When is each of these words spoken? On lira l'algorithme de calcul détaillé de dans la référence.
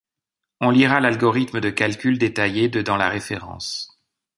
On 0.61 0.71
lira 0.71 0.99
l'algorithme 0.99 1.61
de 1.61 1.69
calcul 1.69 2.17
détaillé 2.17 2.69
de 2.69 2.81
dans 2.81 2.97
la 2.97 3.07
référence. 3.07 4.01